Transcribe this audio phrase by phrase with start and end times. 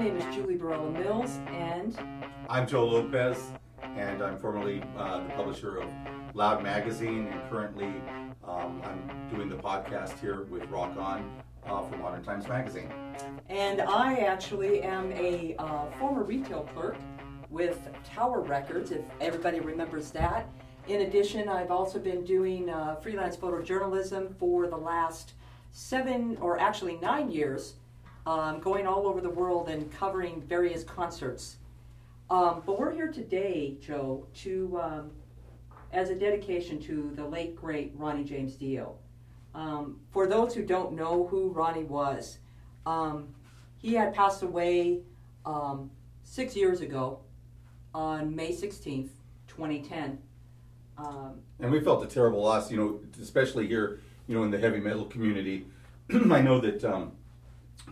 [0.00, 1.94] name is Julie Barella Mills, and
[2.48, 3.36] I'm Joe Lopez,
[3.82, 5.90] and I'm formerly uh, the publisher of
[6.32, 7.92] Loud Magazine, and currently
[8.42, 12.90] um, I'm doing the podcast here with Rock On uh, for Modern Times Magazine.
[13.50, 16.96] And I actually am a uh, former retail clerk
[17.50, 20.48] with Tower Records, if everybody remembers that.
[20.88, 25.34] In addition, I've also been doing uh, freelance photojournalism for the last
[25.72, 27.74] seven or actually nine years,
[28.26, 31.56] um, going all over the world and covering various concerts.
[32.28, 35.10] Um, but we're here today, Joe, to um,
[35.92, 38.96] as a dedication to the late great Ronnie James Dio.
[39.54, 42.38] Um, for those who don't know who Ronnie was,
[42.86, 43.34] um,
[43.78, 45.00] he had passed away
[45.44, 45.90] um,
[46.22, 47.20] six years ago
[47.92, 49.10] on May 16th,
[49.48, 50.18] 2010.
[50.96, 54.58] Um, and we felt a terrible loss, you know, especially here, you know, in the
[54.58, 55.66] heavy metal community.
[56.10, 56.84] I know that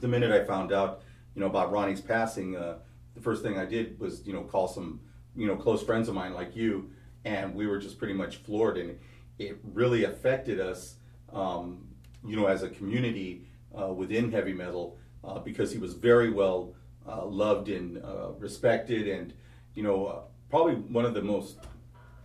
[0.00, 1.02] the minute I found out,
[1.34, 2.78] you know, about Ronnie's passing, uh,
[3.14, 5.00] the first thing I did was, you know, call some,
[5.36, 6.90] you know, close friends of mine like you,
[7.24, 8.98] and we were just pretty much floored, and
[9.38, 10.96] it really affected us,
[11.32, 11.86] um,
[12.24, 13.46] you know, as a community
[13.78, 16.74] uh, within heavy metal, uh, because he was very well
[17.08, 19.32] uh, loved and uh, respected, and
[19.74, 21.58] you know, uh, probably one of the most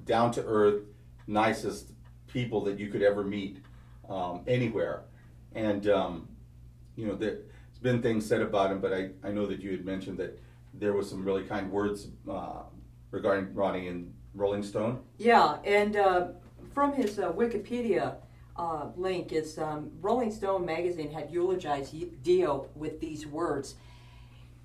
[0.05, 0.81] down to earth,
[1.27, 1.91] nicest
[2.27, 3.59] people that you could ever meet
[4.09, 5.03] um, anywhere.
[5.53, 6.27] And, um,
[6.95, 7.43] you know, there's
[7.83, 10.39] been things said about him, but I, I know that you had mentioned that
[10.73, 12.63] there was some really kind words uh,
[13.11, 15.01] regarding Ronnie in Rolling Stone.
[15.17, 16.27] Yeah, and uh,
[16.73, 18.15] from his uh, Wikipedia
[18.55, 23.75] uh, link is um, Rolling Stone magazine had eulogized Dio with these words.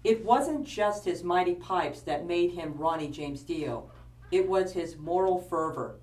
[0.05, 3.91] It wasn't just his mighty pipes that made him Ronnie James Dio.
[4.31, 6.01] It was his moral fervor.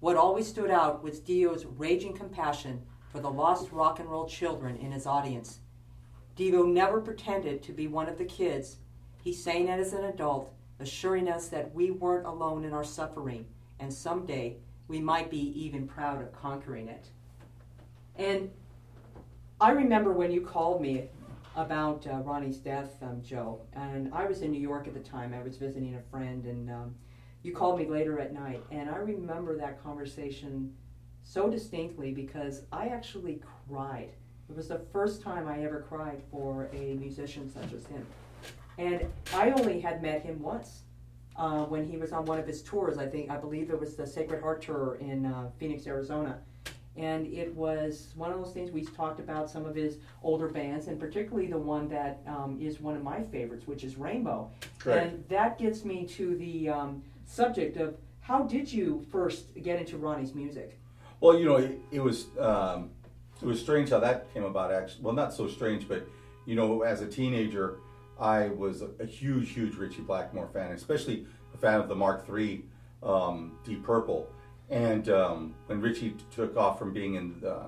[0.00, 4.76] What always stood out was Dio's raging compassion for the lost rock and roll children
[4.76, 5.60] in his audience.
[6.36, 8.78] Dio never pretended to be one of the kids.
[9.22, 13.46] He sang it as an adult, assuring us that we weren't alone in our suffering,
[13.78, 14.56] and someday
[14.88, 17.08] we might be even proud of conquering it.
[18.16, 18.50] And
[19.60, 21.08] I remember when you called me
[21.56, 25.32] about uh, Ronnie's death, um, Joe, and I was in New York at the time.
[25.32, 26.94] I was visiting a friend, and um,
[27.44, 30.74] you called me later at night, and I remember that conversation
[31.22, 34.10] so distinctly because I actually cried.
[34.48, 38.06] It was the first time I ever cried for a musician such as him.
[38.78, 40.82] And I only had met him once
[41.36, 42.98] uh, when he was on one of his tours.
[42.98, 46.38] I think I believe it was the Sacred Heart tour in uh, Phoenix, Arizona.
[46.96, 50.86] And it was one of those things we talked about some of his older bands,
[50.86, 54.48] and particularly the one that um, is one of my favorites, which is Rainbow.
[54.78, 55.06] Correct.
[55.06, 59.96] And that gets me to the um, subject of how did you first get into
[59.96, 60.78] Ronnie's music?
[61.18, 62.90] Well, you know, it, it was um,
[63.42, 64.72] it was strange how that came about.
[64.72, 66.06] Actually, well, not so strange, but
[66.46, 67.78] you know, as a teenager,
[68.18, 72.64] I was a, huge, huge Ritchie Blackmore fan, especially a fan of the Mark III
[73.02, 74.28] um, Deep Purple.
[74.70, 77.66] And um, when Ritchie took off from being in the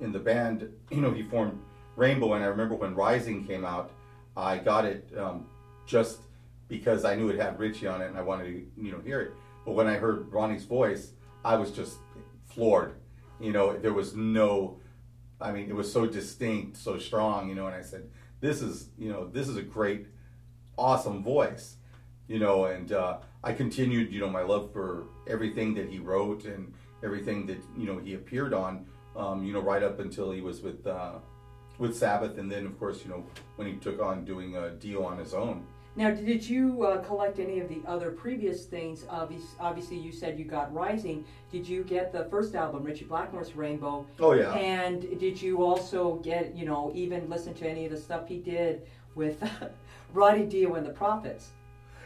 [0.00, 1.58] in the band, you know, he formed
[1.96, 2.34] Rainbow.
[2.34, 3.90] And I remember when Rising came out,
[4.36, 5.46] I got it um,
[5.86, 6.20] just
[6.68, 9.20] because I knew it had Ritchie on it and I wanted to, you know, hear
[9.20, 9.32] it.
[9.64, 11.12] But when I heard Ronnie's voice,
[11.44, 11.98] I was just
[12.44, 12.94] floored.
[13.40, 14.78] You know, there was no,
[15.40, 18.08] I mean, it was so distinct, so strong, you know, and I said,
[18.40, 20.06] this is, you know, this is a great,
[20.78, 21.76] awesome voice,
[22.26, 26.44] you know, and uh, I continued, you know, my love for everything that he wrote
[26.44, 26.72] and
[27.04, 30.62] everything that, you know, he appeared on, um, you know, right up until he was
[30.62, 31.14] with, uh,
[31.78, 32.38] with Sabbath.
[32.38, 33.24] And then, of course, you know,
[33.56, 35.66] when he took on doing a deal on his own.
[35.96, 39.06] Now, did you uh, collect any of the other previous things?
[39.08, 41.24] Obviously, you said you got Rising.
[41.50, 44.06] Did you get the first album, Ritchie Blackmore's Rainbow?
[44.20, 44.52] Oh yeah.
[44.52, 48.36] And did you also get, you know, even listen to any of the stuff he
[48.36, 48.82] did
[49.14, 49.42] with
[50.12, 51.48] Ronnie Dio and the Prophets?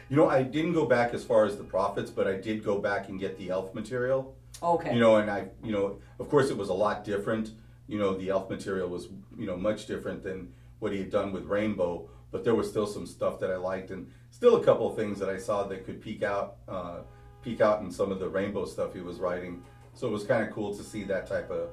[0.09, 2.79] You know, I didn't go back as far as the Prophets, but I did go
[2.79, 4.33] back and get the Elf material.
[4.63, 4.93] Okay.
[4.93, 7.51] You know, and I, you know, of course, it was a lot different.
[7.87, 11.33] You know, the Elf material was, you know, much different than what he had done
[11.33, 14.89] with Rainbow but there was still some stuff that I liked, and still a couple
[14.89, 16.99] of things that I saw that could peek out, uh,
[17.43, 19.61] peek out in some of the rainbow stuff he was writing.
[19.93, 21.69] So it was kind of cool to see that type of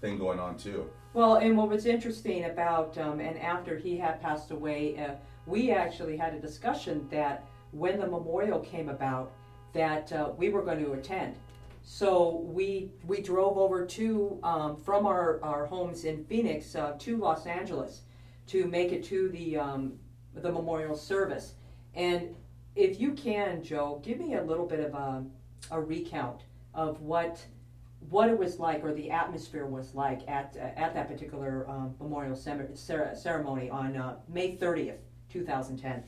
[0.00, 0.90] thing going on too.
[1.14, 5.14] Well, and what was interesting about, um, and after he had passed away, uh,
[5.46, 9.32] we actually had a discussion that when the memorial came about,
[9.72, 11.36] that uh, we were going to attend.
[11.82, 17.18] So we we drove over to um, from our, our homes in Phoenix uh, to
[17.18, 18.02] Los Angeles
[18.48, 19.94] to make it to the um,
[20.34, 21.54] the memorial service.
[21.94, 22.34] And
[22.76, 25.24] if you can, Joe, give me a little bit of a,
[25.70, 26.42] a recount
[26.74, 27.44] of what
[28.10, 31.94] what it was like or the atmosphere was like at uh, at that particular um,
[32.00, 34.98] memorial ceremony on uh, May 30th,
[35.30, 36.02] 2010.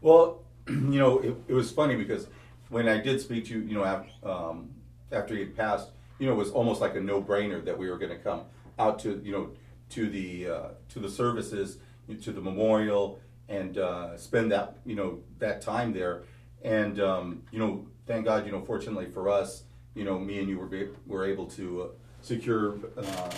[0.00, 2.26] Well, you know, it, it, was funny because
[2.68, 4.70] when I did speak to you, you know, after, um,
[5.12, 7.98] after he had passed, you know, it was almost like a no-brainer that we were
[7.98, 8.42] going to come
[8.78, 9.50] out to, you know,
[9.90, 11.78] to the uh, to the services,
[12.22, 16.22] to the memorial, and uh, spend that, you know, that time there.
[16.62, 19.64] And um, you know, thank God, you know, fortunately for us,
[19.94, 21.86] you know, me and you were were able to uh,
[22.22, 23.30] secure uh,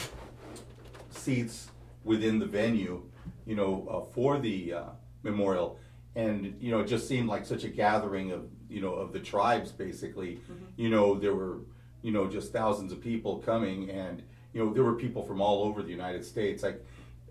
[1.11, 1.69] seats
[2.05, 3.03] within the venue,
[3.47, 4.83] you know, uh, for the uh,
[5.23, 5.79] memorial,
[6.15, 9.21] and you know, it just seemed like such a gathering of you know of the
[9.21, 9.71] tribes.
[9.71, 10.65] Basically, mm-hmm.
[10.77, 11.61] you know, there were
[12.03, 14.23] you know just thousands of people coming, and
[14.53, 16.63] you know, there were people from all over the United States.
[16.63, 16.85] Like,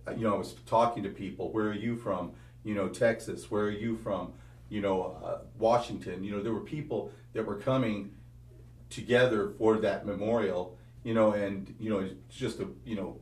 [0.08, 1.52] uh, you know, I was talking to people.
[1.52, 2.32] Where are you from?
[2.64, 3.52] You know, Texas.
[3.52, 4.34] Where are you from?
[4.70, 6.24] You know, uh, Washington.
[6.24, 8.14] You know, there were people that were coming
[8.90, 13.20] together for that memorial, you know, and you know, it's just a you know,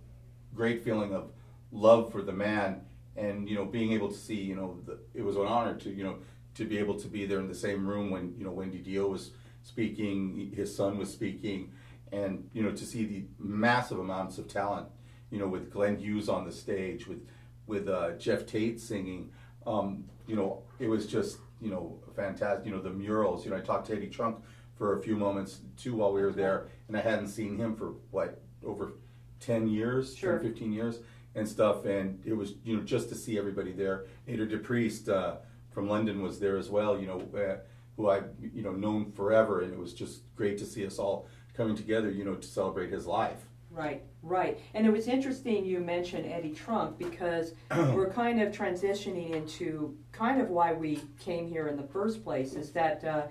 [0.56, 1.32] great feeling of
[1.72, 2.82] love for the man,
[3.16, 5.90] and you know, being able to see, you know, the, it was an honor to
[5.90, 6.18] you know
[6.56, 9.08] to be able to be there in the same room when you know Wendy Dio
[9.08, 9.32] was
[9.64, 11.72] speaking, his son was speaking,
[12.12, 14.88] and you know to see the massive amounts of talent,
[15.30, 17.26] you know, with Glenn Hughes on the stage, with
[17.68, 19.32] with uh, Geoff Tate singing,
[19.68, 22.66] um, you know, it was just you know fantastic.
[22.66, 23.46] You know, the murals.
[23.46, 24.38] You know, I talked to Eddie Trunk
[24.78, 27.96] for a few moments too while we were there, and I hadn't seen him for
[28.12, 28.94] what over
[29.40, 30.40] ten years, sure.
[30.40, 31.00] 10, 15 years,
[31.36, 31.86] and stuff.
[31.86, 34.06] And it was you know just to see everybody there.
[34.28, 35.38] Nader DePriest uh,
[35.72, 37.00] from London was there as well.
[37.00, 37.58] You know, uh,
[38.00, 41.28] who I've you know known forever, and it was just great to see us all
[41.60, 42.10] coming together.
[42.10, 43.40] You know, to celebrate his life.
[43.70, 44.58] Right, right.
[44.74, 47.54] And it was interesting you mentioned Eddie Trunk because
[47.94, 52.54] we're kind of transitioning into kind of why we came here in the first place
[52.54, 53.28] is that uh,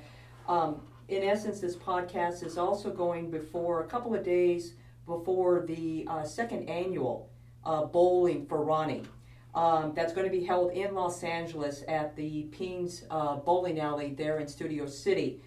[0.51, 4.75] um, in essence, this podcast is also going before a couple of days
[5.07, 7.31] before the uh, second annual
[7.65, 9.03] uh, bowling for Ronnie.
[9.55, 14.15] Um, that's going to be held in Los Angeles at the Pinz uh, Bowling Alley
[14.15, 15.41] there in Studio City.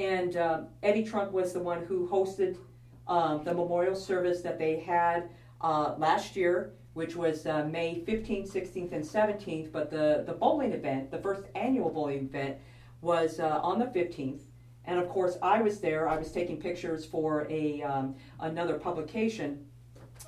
[0.00, 2.56] And uh, Eddie Trunk was the one who hosted
[3.06, 5.28] um, the memorial service that they had
[5.60, 9.70] uh, last year, which was uh, May 15th, 16th, and 17th.
[9.70, 12.56] But the, the bowling event, the first annual bowling event,
[13.02, 14.40] was on the 15th.
[14.86, 16.08] And of course, I was there.
[16.08, 19.66] I was taking pictures for a um, another publication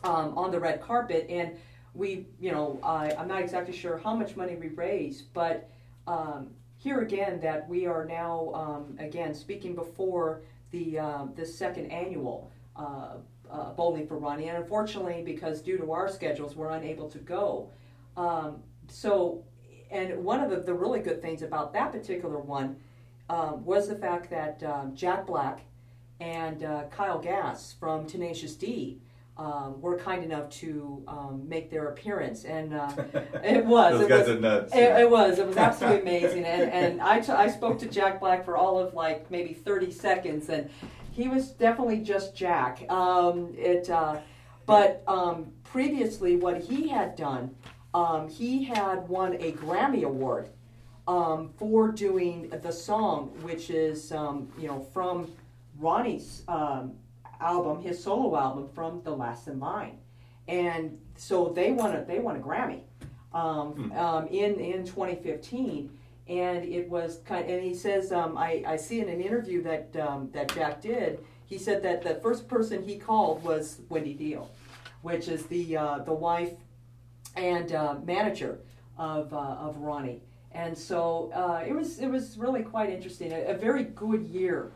[0.04, 1.56] um, on the red carpet, and
[1.94, 5.70] we, you know, I, I'm not exactly sure how much money we raised, but
[6.06, 6.50] um,
[6.82, 12.50] here again, that we are now um, again speaking before the uh, the second annual.
[12.75, 13.17] Uh,
[13.50, 17.69] uh, bowling for Ronnie, and unfortunately, because due to our schedules, we're unable to go.
[18.17, 19.44] Um, so,
[19.90, 22.76] and one of the, the really good things about that particular one
[23.29, 25.61] um, was the fact that um, Jack Black
[26.19, 28.99] and uh, Kyle Gass from Tenacious D
[29.43, 32.93] um, were kind enough to um, make their appearance, and uh,
[33.43, 33.94] it was.
[33.94, 34.75] Those it guys was, are nuts.
[34.75, 35.39] It, it, was.
[35.41, 38.79] It was absolutely amazing, and and I, t- I spoke to Jack Black for all
[38.79, 40.71] of like maybe thirty seconds, and
[41.11, 42.89] he was definitely just Jack.
[42.89, 44.19] Um, it, uh,
[44.65, 47.56] but um, previously, what he had done,
[48.31, 50.51] he had won a Grammy Award
[51.08, 55.32] um, for doing the song, which is um, you know from
[55.81, 56.93] Ronnie's um,
[57.43, 59.99] album, his solo album from The Last in Line,
[60.49, 62.82] and so they won a they won a Grammy
[63.32, 63.93] um, hmm.
[63.93, 65.91] Um, in in 2015,
[66.29, 67.44] and it was kind.
[67.44, 71.20] Of, and he says um, I, I see in an interview that that Jack did.
[71.46, 74.49] He said that the first person he called was Wendy Dio,
[75.03, 76.53] which is the uh, the wife
[77.37, 78.61] and uh, manager
[78.96, 80.22] of uh, of Ronnie
[80.55, 83.32] and so uh, it was it was really quite interesting.
[83.32, 84.70] A, a very good year,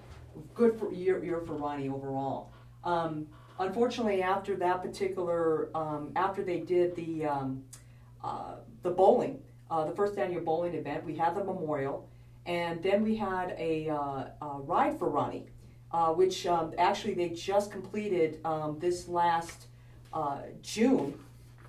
[0.54, 2.50] good for, year year for Ronnie overall.
[2.86, 3.26] Um,
[3.58, 7.64] unfortunately, after that particular um, after they did the um,
[8.24, 12.08] uh, the bowling, uh, the first annual bowling event, we had the memorial,
[12.46, 15.46] and then we had a, uh, a ride for Ronnie,
[15.92, 19.66] uh, which um, actually they just completed um, this last
[20.12, 21.14] uh, June,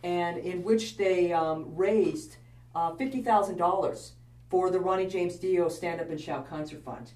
[0.03, 1.33] and in which they
[1.75, 2.37] raised
[2.75, 4.11] uh, $50,000
[4.49, 7.11] for the Ronnie James Dio Stand Up and Shout Cancer Fund.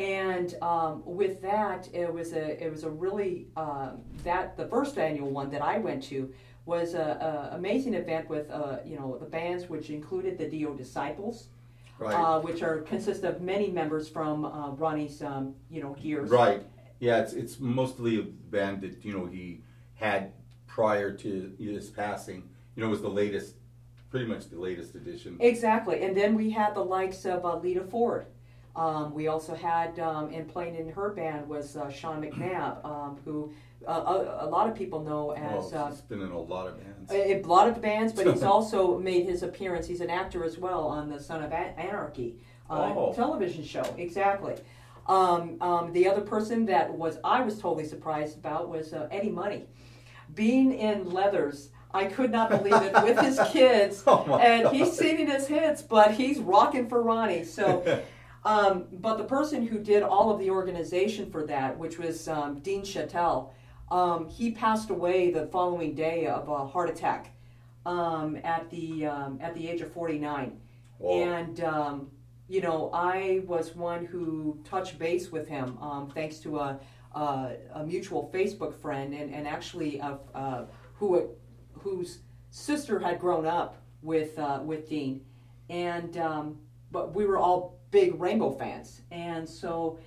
[0.00, 3.90] And um, with that, it was a it was a really uh,
[4.24, 6.32] that the first annual one that I went to
[6.64, 10.72] was a, a amazing event with uh, you know the bands which included the Dio
[10.72, 11.48] Disciples,
[11.98, 12.14] right.
[12.14, 16.30] uh, which are consist of many members from uh, Ronnie's um, you know years.
[16.30, 16.62] Right.
[16.98, 19.60] Yeah, it's it's mostly a band that you know he
[19.96, 20.32] had
[20.66, 22.48] prior to his passing.
[22.74, 23.56] You know, it was the latest
[24.10, 25.36] pretty much the latest edition.
[25.40, 28.24] Exactly, and then we had the likes of uh, Lita Ford,
[28.76, 33.18] Um, we also had, um, and playing in her band was uh, Sean McNabb, um,
[33.24, 33.52] who
[33.86, 33.92] uh,
[34.40, 35.72] a, a, lot of people know as.
[35.72, 37.12] Well, he's been in a lot of bands.
[37.12, 39.86] A, a lot of bands, but he's also made his appearance.
[39.86, 42.36] He's an actor as well on the Son of Anarchy
[42.68, 43.12] uh, Oh.
[43.14, 43.82] television show.
[43.98, 44.54] Exactly.
[45.06, 49.30] Um, um, the other person that was I was totally surprised about was uh, Eddie
[49.30, 49.64] Money,
[50.34, 51.70] being in leathers.
[51.92, 54.74] I could not believe it with his kids, Oh and God.
[54.74, 57.42] he's singing his hits, but he's rocking for Ronnie.
[57.42, 57.82] So,
[58.44, 62.60] um, but the person who did all of the organization for that, which was um,
[62.60, 63.52] Dean Chattel,
[63.90, 67.34] um, he passed away the following day of a heart attack
[67.84, 70.58] um, at the um, at the age of 49.
[70.98, 71.22] Whoa.
[71.22, 72.10] And um,
[72.48, 76.80] you know, I was one who touched base with him um, thanks to a,
[77.14, 81.30] a, a mutual Facebook friend, and, and actually a, uh, who
[81.72, 82.20] whose
[82.50, 85.20] sister had grown up with uh, with Dean,
[85.68, 86.58] and um,
[86.90, 89.98] but we were all big Rainbow fans, and so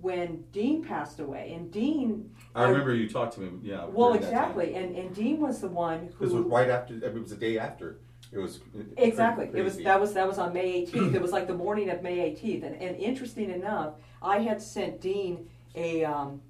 [0.00, 3.50] when Dean passed away, and Dean, I remember you talked to me.
[3.62, 3.84] Yeah.
[3.86, 4.40] well, during that time.
[4.50, 6.94] exactly, and and Dean was the one who This was right after.
[6.94, 7.98] It was the day after.
[8.32, 8.60] It was
[8.96, 9.46] Exactly.
[9.46, 9.60] crazy.
[9.60, 11.14] It was that was that was on May 18th.
[11.14, 15.00] it was like the morning of May 18th, and, and interesting enough, I had sent
[15.00, 16.40] Dean a um,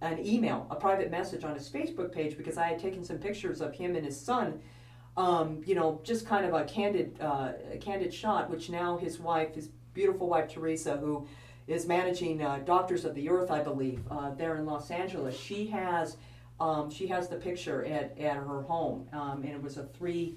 [0.00, 3.60] an email, a private message on his Facebook page because I had taken some pictures
[3.60, 4.60] of him and his son.
[5.16, 9.20] Um, you know, just kind of a candid uh, a candid shot, which now his
[9.20, 11.26] wife, his beautiful wife Teresa, who
[11.66, 15.38] is managing uh, Doctors of the Earth, I believe, uh, there in Los Angeles.
[15.38, 16.16] She has
[16.60, 20.36] um, she has the picture at, at her home, um, and it was a three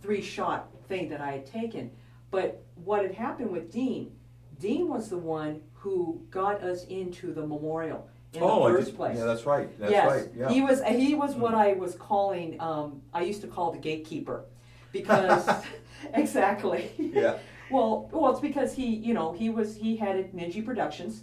[0.00, 1.90] three shot thing that I had taken.
[2.30, 4.12] But what had happened with Dean,
[4.58, 8.96] Dean was the one who got us into the memorial in oh, the first did-
[8.96, 9.18] place.
[9.18, 9.78] Yeah, that's right.
[9.78, 10.30] That's yes, right.
[10.36, 10.48] Yeah.
[10.48, 14.44] he was he was what I was calling um, I used to call the gatekeeper
[14.92, 15.48] because
[16.14, 16.90] exactly.
[16.98, 17.38] yeah.
[17.70, 21.22] Well, well, it's because he, you know, he was he headed Ninja Productions,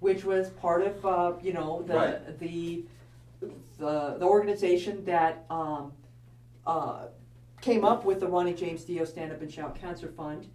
[0.00, 2.38] which was part of, uh, you know, the Right.
[2.38, 2.84] the
[3.78, 5.92] the the organization that um,
[6.66, 7.06] uh,
[7.60, 10.48] came up with the Ronnie James Dio Stand Up and Shout Cancer Fund,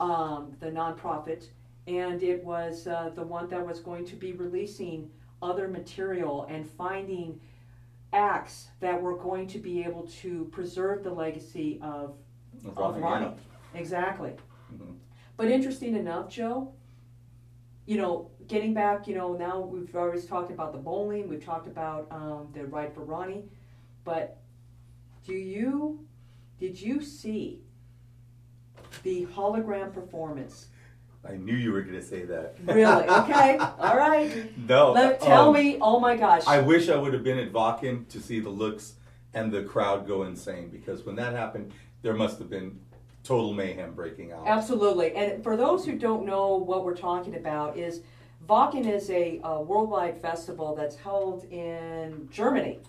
[0.00, 1.48] um, the nonprofit,
[1.86, 5.10] and it was uh, the one that was going to be releasing
[5.42, 7.40] other material and finding
[8.12, 12.14] acts that were going to be able to preserve the legacy of
[12.66, 13.36] Of of Ronnie, Ronnie.
[13.74, 14.32] Exactly.
[14.72, 14.96] Mhm.
[15.36, 16.72] But interesting enough, Joe,
[17.86, 21.66] you know, getting back, you know, now we've always talked about the bowling, we've talked
[21.66, 23.44] about um, the ride for Ronnie,
[24.04, 24.38] but
[25.24, 26.06] do you,
[26.58, 27.62] did you see
[29.02, 30.66] the hologram performance?
[31.28, 32.56] I knew you were going to say that.
[32.64, 33.06] Really?
[33.08, 33.58] Okay.
[33.58, 34.58] All right.
[34.68, 34.92] No.
[34.92, 35.78] Let, tell um, me.
[35.80, 36.46] Oh my gosh.
[36.46, 38.94] I wish I would have been at Wacken to see the looks
[39.34, 41.72] and the crowd go insane because when that happened,
[42.02, 42.80] there must have been
[43.30, 44.42] total mayhem breaking out.
[44.46, 45.14] Absolutely.
[45.14, 48.00] And for those who don't know what we're talking about, is
[48.48, 52.80] Wacken is a, uh worldwide festival that's held in Germany,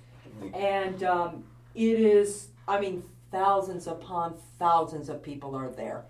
[0.56, 1.44] and um,
[1.76, 2.48] it is.
[2.68, 6.06] I mean, thousands upon thousands of people are there,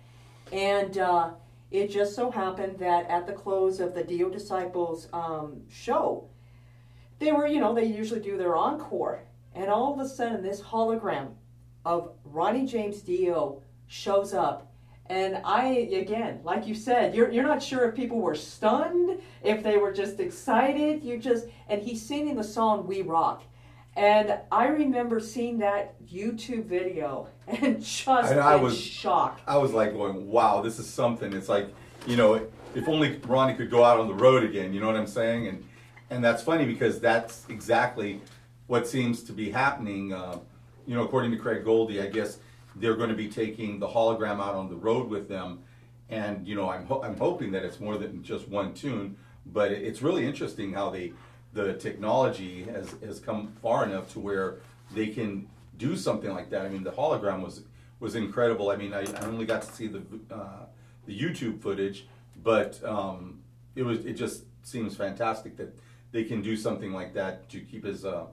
[0.50, 1.30] and uh,
[1.70, 6.24] it just so happened that at the close of the Dio Disciples um, show,
[7.18, 9.24] they were, you know, they usually do their encore,
[9.54, 11.28] and all of a sudden, this hologram
[11.84, 13.60] of Ronnie James Dio
[13.96, 14.68] shows up.
[15.06, 19.62] And I, again, like you said, you're, you're not sure if people were stunned, if
[19.62, 21.04] they were just excited.
[21.04, 23.42] You just, and he's singing the song We Rock.
[23.94, 29.42] And I remember seeing that YouTube video and just And I was- shocked.
[29.46, 31.32] I was like going, wow, this is something.
[31.34, 31.68] It's like,
[32.06, 32.34] you know,
[32.74, 35.46] if only Ronnie could go out on the road again, you know what I'm saying?
[35.48, 35.64] And
[36.10, 38.20] and that's funny because that's exactly
[38.66, 40.12] what seems to be happening.
[40.12, 40.38] Uh,
[40.86, 42.38] you know, according to Craig Goldy, I guess
[42.76, 45.60] they're going to be taking the hologram out on the road with them.
[46.08, 49.72] And you know, I'm ho- I'm hoping that it's more than just one tune, but
[49.72, 51.12] it's really interesting how they
[51.52, 54.58] the technology has has come far enough to where
[54.94, 55.48] they can
[55.78, 56.66] do something like that.
[56.66, 57.62] I mean, the hologram was
[58.00, 58.70] was incredible.
[58.70, 60.66] I mean, I, I only got to see the uh,
[61.06, 62.06] the YouTube footage,
[62.42, 63.40] but um,
[63.74, 65.76] it was it just seems fantastic that
[66.12, 68.26] they can do something like that to keep his uh,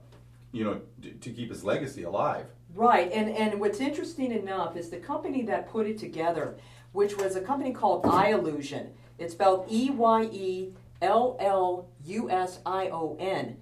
[0.52, 2.46] you know to, to keep his legacy alive.
[2.74, 6.56] Right, and and what's interesting enough is the company that put it together,
[6.92, 8.90] which was a company called Eyellusion.
[9.18, 10.72] It's spelled E Y E
[11.02, 13.56] L L U S I O N.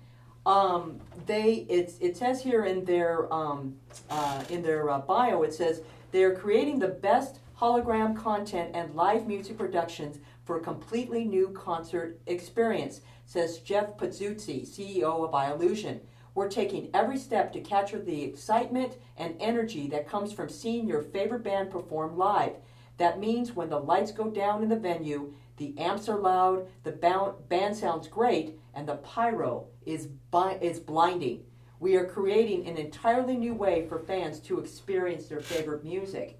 [0.44, 3.76] Um, they it's it says here in their um,
[4.10, 8.94] uh, in their uh, bio it says they are creating the best hologram content and
[8.94, 13.00] live music productions for a completely new concert experience.
[13.26, 16.00] Says Jeff Pezzuti, CEO of Eyellusion.
[16.38, 21.02] We're taking every step to capture the excitement and energy that comes from seeing your
[21.02, 22.52] favorite band perform live.
[22.96, 26.92] That means when the lights go down in the venue, The amps are loud, the
[26.92, 31.42] band sounds great, and the pyro is, bi- is blinding.
[31.80, 36.38] We are creating an entirely new way for fans to experience their favorite music.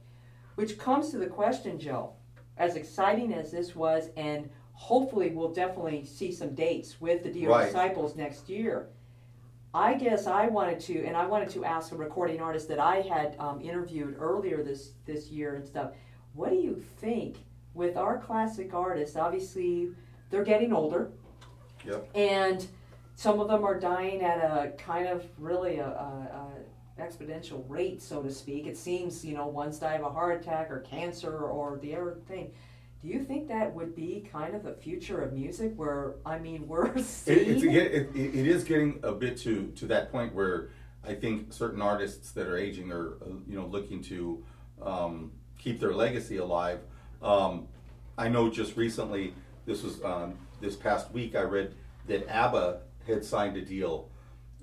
[0.55, 2.13] Which comes to the question, Joe,
[2.57, 7.51] as exciting as this was, and hopefully we'll definitely see some dates with the Dio
[7.51, 7.67] Right.
[7.67, 8.91] Disciples next year.
[9.75, 13.03] I guess I wanted to, and I wanted to ask a recording artist that I
[13.03, 15.93] had um, interviewed earlier this this year and stuff.
[16.35, 17.37] What do you think
[17.75, 19.17] with our classic artists?
[19.17, 19.91] Obviously,
[20.31, 21.11] they're getting older,
[21.87, 22.09] Yep.
[22.15, 22.67] and
[23.15, 26.51] some of them are dying at a kind of really a, a,
[26.99, 28.67] a exponential rate, so to speak.
[28.67, 32.17] It seems you know one's die of a heart attack or cancer or the other
[32.27, 32.53] thing.
[33.01, 35.73] Do you think that would be kind of the future of music?
[35.77, 39.69] Where I mean, we're It, seeing it's, it, it, it is getting a bit to,
[39.77, 40.71] to that point where
[41.07, 44.45] I think certain artists that are aging are uh, you know looking to
[44.83, 46.81] um, keep their legacy alive.
[47.23, 47.69] Um,
[48.17, 49.33] I know just recently,
[49.65, 51.75] this was um, this past week, I read
[52.09, 54.11] that ABBA had signed a deal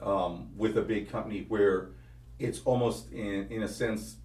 [0.01, 1.91] um, with a big company where
[2.37, 4.17] it's almost in in a sense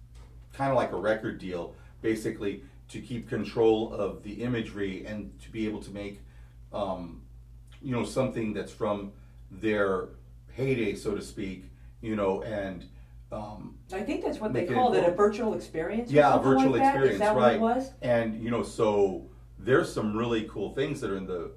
[0.51, 5.49] kind of like a record deal, basically to keep control of the imagery and to
[5.49, 6.19] be able to make
[6.73, 7.21] um,
[7.81, 9.11] you know something that's from
[9.49, 10.09] their
[10.53, 11.65] heyday, so to speak.
[12.01, 12.85] You know, and
[13.31, 16.11] um, I think that's what they Make it called it, a virtual experience.
[16.11, 17.59] yeah, a virtual like experience, Is that right?
[17.59, 17.91] what it was?
[18.01, 19.25] And you know, so
[19.59, 21.51] there's some really cool things that are in the,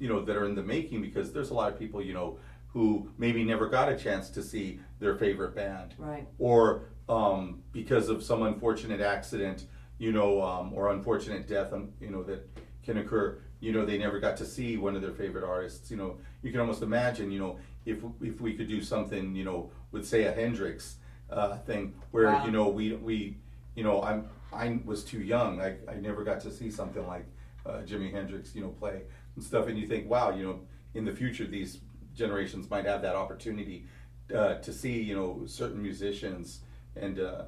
[0.00, 2.38] you know, that are in the making because there's a lot of people, you know,
[2.68, 6.26] who maybe never got a chance to see their favorite band, Right.
[6.38, 9.66] or um, because of some unfortunate accident,
[9.98, 12.48] you know, um, or unfortunate death, um, you know, that
[12.82, 13.38] can occur.
[13.60, 15.90] You know, they never got to see one of their favorite artists.
[15.90, 19.44] You know, you can almost imagine, you know, if if we could do something, you
[19.44, 20.96] know, with say a Hendrix
[21.30, 22.44] uh, thing, where Wow.
[22.44, 23.36] you know we we,
[23.76, 25.60] you know, I'm I was too young.
[25.60, 27.24] I I never got to see something like
[27.64, 29.02] uh, Jimi Hendrix, you know, play
[29.36, 29.68] and stuff.
[29.68, 30.60] And you think, wow, you know,
[30.94, 31.80] in the future these
[32.14, 33.86] generations might have that opportunity
[34.34, 36.60] uh, to see, you know, certain musicians
[36.96, 37.44] and uh,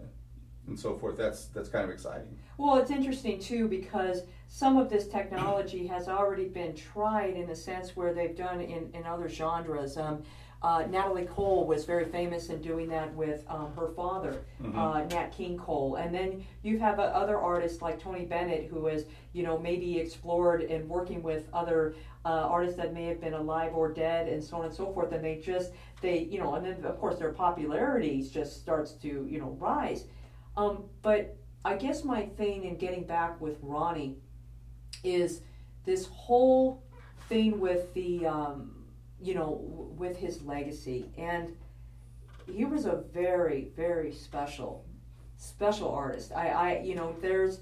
[0.66, 1.16] and so forth.
[1.16, 2.38] That's that's kind of exciting.
[2.56, 7.56] Well, it's interesting too because some of this technology has already been tried in a
[7.56, 9.96] sense where they've done in, in other genres.
[9.96, 10.22] Um,
[10.62, 14.74] uh, Natalie Cole was very famous in doing that with um, her father, Mhm.
[14.74, 15.96] uh, Nat King Cole.
[15.96, 19.98] And then you have uh, other artists like Tony Bennett who has, you know, maybe
[19.98, 24.42] explored and working with other uh, artists that may have been alive or dead and
[24.42, 25.12] so on and so forth.
[25.12, 29.26] And they just, they, you know, and then of course their popularity just starts to,
[29.28, 30.06] you know, rise.
[30.56, 34.16] Um, but I guess my thing in getting back with Ronnie
[35.02, 35.40] is
[35.84, 36.82] this whole
[37.28, 38.84] thing with the, um,
[39.20, 41.10] you know, w- with his legacy.
[41.16, 41.56] And
[42.46, 44.84] he was a very, very special,
[45.36, 46.32] special artist.
[46.32, 47.60] I, I, you know, there's,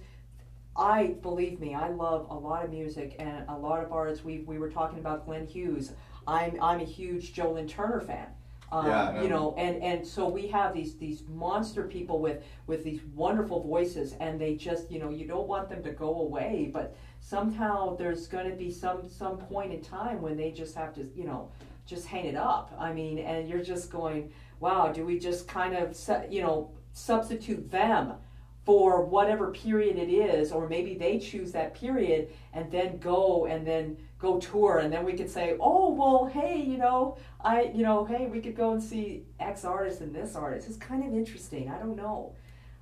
[0.76, 4.24] I believe me, I love a lot of music and a lot of artists.
[4.24, 5.92] We, we were talking about Glenn Hughes.
[6.26, 8.26] I'm, I'm a huge Joe Lynn Turner fan.
[8.73, 12.83] Um, Yeah, you know, and, and so we have these these monster people with with
[12.83, 16.71] these wonderful voices, and they just you know you don't want them to go away,
[16.73, 20.95] but somehow there's going to be some some point in time when they just have
[20.95, 21.51] to you know
[21.87, 22.75] just hang it up.
[22.79, 25.95] I mean, and you're just going, wow, do we just kind of
[26.31, 28.15] you know substitute them
[28.64, 33.66] for whatever period it is, or maybe they choose that period and then go and
[33.66, 37.83] then go tour, and then we could say, oh well, hey, you know, I you
[37.83, 40.68] know, hey, we could go and see X artist and this artist.
[40.68, 41.70] It's kind of interesting.
[41.70, 42.35] I don't know.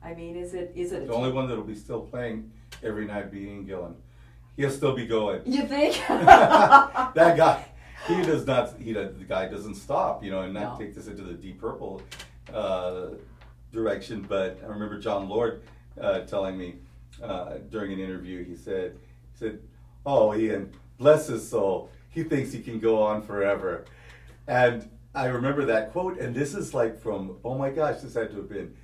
[0.03, 1.07] I mean, is it is it?
[1.07, 2.51] The only one that'll be still playing
[2.83, 3.95] every night be Ian Gillan.
[4.57, 5.41] He'll still be going.
[5.47, 5.97] you think?
[6.09, 7.65] that guy,
[8.07, 8.75] he does not.
[8.79, 10.23] He the guy doesn't stop.
[10.23, 10.85] You know, and not No.
[10.85, 12.03] take this into the Deep Purple
[12.53, 13.07] uh,
[13.73, 14.25] direction.
[14.29, 15.63] But I remember Jon Lord
[16.01, 16.77] uh, telling me
[17.23, 18.45] uh, during an interview.
[18.45, 18.97] He said,
[19.33, 19.59] "He said,
[20.07, 21.91] oh Ian, bless his soul.
[22.11, 23.85] He thinks he can go on forever."
[24.47, 26.19] And I remember that quote.
[26.19, 28.75] And this is like from oh my gosh, this had to have been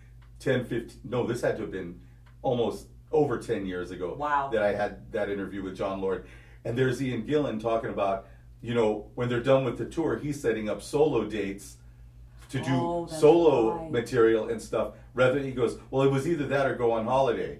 [0.40, 1.01] 10, 15.
[1.05, 2.01] No, this had to have been
[2.42, 4.51] almost over 10 years ago Wow.
[4.53, 6.27] that I had that interview with Jon Lord.
[6.64, 8.27] And there's Ian Gillan talking about,
[8.61, 11.77] you know, when they're done with the tour, he's setting up solo dates
[12.50, 13.90] to do Oh, solo right.
[13.90, 14.94] material and stuff.
[15.14, 17.59] Rather, he goes, well, it was either that or go on holiday.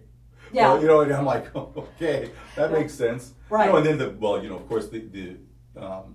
[0.53, 0.69] Yeah.
[0.75, 2.79] Well, you know, and I'm like, okay, that Yeah.
[2.79, 3.35] makes sense.
[3.51, 3.67] Right.
[3.67, 5.37] You know, and then the, well, you know, of course, the, the
[5.81, 6.15] um,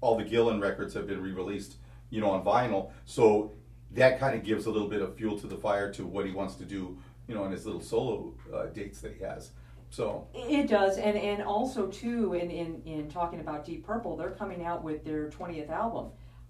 [0.00, 1.76] all the Gillan records have been re-released,
[2.10, 2.90] you know, on vinyl.
[3.04, 3.52] So
[3.92, 6.32] that kind of gives a little bit of fuel to the fire to what he
[6.32, 9.50] wants to do, you know, on his little solo uh, dates that he has.
[9.90, 14.32] So It does, and and also too, in, in in talking about Deep Purple, they're
[14.32, 16.06] coming out with their twentieth album,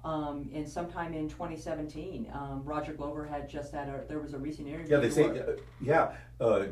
[0.07, 2.31] um, in sometime in 2017.
[2.33, 4.95] Um, Roger Glover had just had a there was a recent interview.
[4.95, 6.13] yeah, they say, uh, yeah.
[6.41, 6.67] Uh,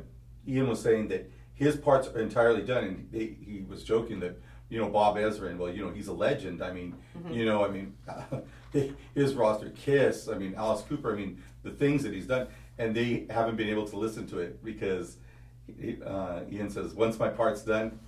[0.47, 4.41] Ian was saying that his parts are entirely done, and they, he was joking that
[4.69, 6.63] you know Bob Ezrin, well, you know he's a legend.
[6.63, 7.33] I mean, Mm-hmm.
[7.33, 7.95] you know, I mean,
[9.15, 12.95] his roster, Kiss, I mean Alice Cooper, I mean the things that he's done, and
[12.95, 15.17] they haven't been able to listen to it because
[16.05, 17.99] uh, Ian says once my part's done,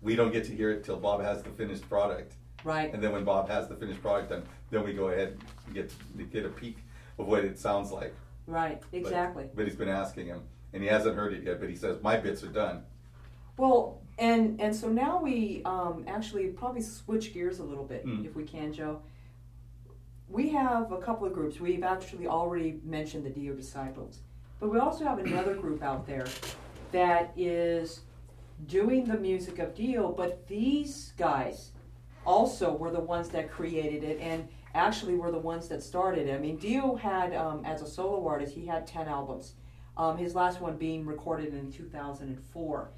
[0.00, 2.34] we don't get to hear it till Bob has the finished product.
[2.64, 2.92] Right.
[2.92, 5.92] And then when Bob has the finished product done, then we go ahead and get
[6.32, 6.78] get a peek
[7.18, 8.14] of what it sounds like.
[8.46, 8.80] Right.
[8.90, 9.48] But- Exactly.
[9.54, 11.60] But, he's been asking him, and he hasn't heard it yet.
[11.60, 12.82] But he says my bits are done.
[13.56, 18.24] Well, and and so now we um, actually probably switch gears a little bit, Mm.
[18.26, 19.02] if we can, Joe.
[20.28, 21.60] We have a couple of groups.
[21.60, 24.20] We've actually already mentioned the Dio Disciples,
[24.60, 26.26] but we also have another group out there
[26.92, 28.00] that is
[28.66, 30.10] doing the music of Dio.
[30.10, 31.71] But these guys
[32.24, 36.34] also were the ones that created it, and actually were the ones that started it.
[36.34, 39.54] I mean, Dio had, um, as a solo artist, he had ten albums.
[39.96, 42.90] Um, his last one being recorded in 2004.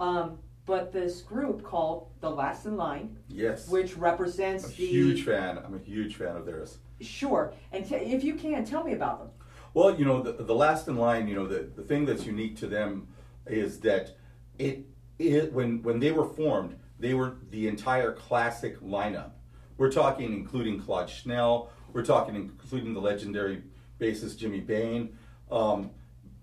[0.00, 3.68] Um, but this group called The Last in Line, Yes.
[3.68, 5.58] which represents I'm a the huge fan.
[5.58, 6.78] I'm a huge fan of theirs.
[7.00, 9.28] sure, and t- if you can tell me about them.
[9.74, 12.56] Well, you know, the, the last in line, you know, the, the thing that's unique
[12.58, 13.08] to them
[13.46, 14.16] is that
[14.58, 14.84] it,
[15.18, 19.30] it when when they were formed, they were the entire classic lineup.
[19.78, 21.70] We're talking including Claude Schnell.
[21.92, 23.62] We're talking including the legendary
[23.98, 25.16] bassist Jimmy Bain,
[25.50, 25.90] um,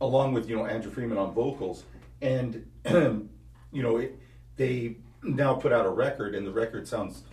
[0.02, 1.84] along with you know Andrew Freeman on vocals,
[2.22, 3.30] and you
[3.72, 4.20] know it,
[4.56, 7.24] they now put out a record, and the record sounds,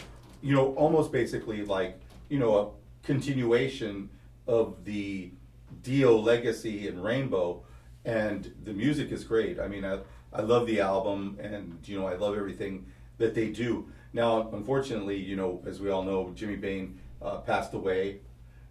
[0.42, 4.10] you know, almost basically like you know a continuation
[4.46, 5.32] of the
[5.82, 7.64] Dio legacy and Rainbow,
[8.04, 9.58] and the music is great.
[9.58, 10.00] I mean, I
[10.32, 12.86] I love the album, and you know I love everything
[13.18, 13.88] that they do.
[14.12, 18.20] Now, unfortunately, you know, as we all know, Jimmy Bain uh, passed away,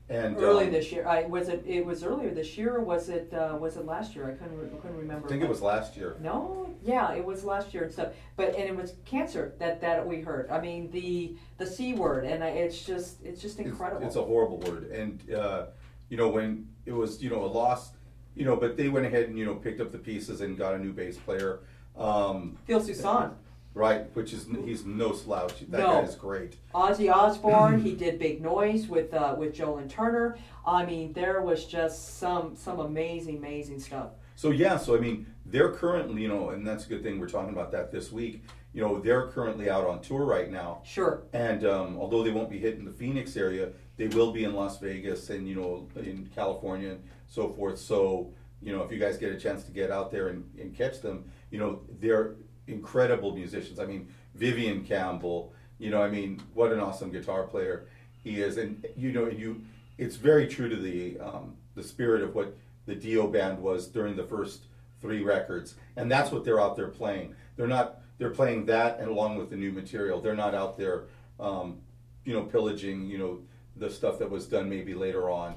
[0.09, 1.63] and Early um, this year, I was it.
[1.65, 3.33] It was earlier this year, or was it?
[3.33, 4.29] Uh, was it last year?
[4.29, 4.59] I couldn't.
[4.59, 5.27] Re- couldn't remember.
[5.27, 6.17] I think it was last year.
[6.19, 8.09] No, yeah, it was last year and stuff.
[8.35, 10.49] But and it was cancer that that we heard.
[10.51, 14.05] I mean the the c word, and I, it's just it's just It's- incredible.
[14.05, 15.67] It's, a horrible word, and uh,
[16.09, 17.91] you know when it was you know a loss,
[18.35, 20.73] you know, but they went ahead and you know picked up the pieces and got
[20.73, 21.61] a new bass player,
[21.97, 23.31] um, Phil Soussan,
[23.73, 24.05] right?
[24.15, 25.59] Which is he's no slouch.
[25.69, 25.87] That No.
[25.87, 26.57] guy is great.
[26.73, 27.81] Ozzy Osbourne.
[27.81, 30.37] he did Big Noize with uh, with Joe Lynn Turner.
[30.65, 34.11] I mean, there was just some some amazing amazing stuff.
[34.35, 37.27] So yeah, so I mean, they're currently, you know, and that's a good thing we're
[37.29, 38.43] talking about that this week.
[38.73, 41.21] You know, they're currently out on tour right now, Sure.
[41.31, 44.79] and um, although they won't be hitting the Phoenix area, they will be in Las
[44.79, 47.77] Vegas and you know in California and so forth.
[47.77, 48.33] So
[48.63, 51.01] you know, if you guys get a chance to get out there and, and catch
[51.01, 52.35] them, you know, they're
[52.67, 53.79] incredible musicians.
[53.79, 55.53] I mean, Vivian Campbell.
[55.79, 57.87] You know, I mean, what an awesome guitar player
[58.23, 59.61] he is, and you know, you.
[59.97, 64.15] It's very true to the um, the spirit of what the Dio band was during
[64.15, 64.65] the first
[65.01, 67.35] three records, and that's what they're out there playing.
[67.57, 67.99] They're not.
[68.17, 71.05] They're playing that, and along with the new material, they're not out there,
[71.39, 71.79] um,
[72.23, 73.39] you know, pillaging, you know,
[73.75, 75.55] the stuff that was done maybe later on.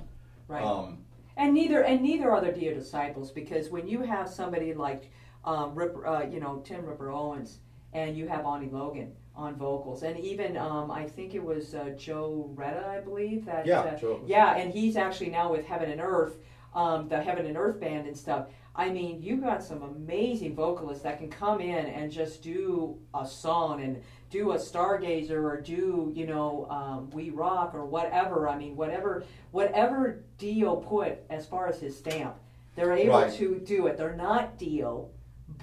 [0.48, 0.64] Right.
[0.64, 1.04] Um,
[1.36, 5.10] And neither and neither are the Dio disciples because when you have somebody like
[5.46, 7.58] um, uh, you know Tim Ripper Owens
[7.92, 11.90] and you have Oni Logan on vocals and even um, I think it was uh,
[11.96, 14.20] Joe Retta I believe that Yeah, uh, Joe.
[14.26, 16.36] yeah and he's actually now with Heaven and Earth
[16.74, 18.48] um, the Heaven and Earth band and stuff.
[18.78, 23.26] I mean, you've got some amazing vocalists that can come in and just do a
[23.26, 28.58] song and do a stargazer or do you know um, we rock or whatever i
[28.58, 32.34] mean whatever whatever dio put as far as his stamp
[32.74, 33.32] they're able Right.
[33.34, 35.08] to do it they're not dio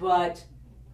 [0.00, 0.44] but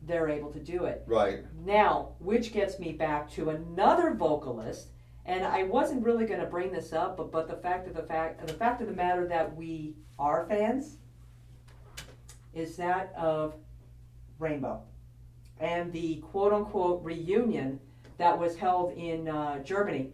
[0.06, 1.44] they're able to do it right.
[1.64, 4.88] now which gets me back to another vocalist
[5.26, 8.02] and i wasn't really going to bring this up but, but the fact of the
[8.02, 10.96] fact the fact of the matter that we are fans
[12.54, 13.54] is that of
[14.38, 14.80] rainbow
[15.60, 17.78] and the quote unquote reunion
[18.18, 20.10] that was held in uh, Germany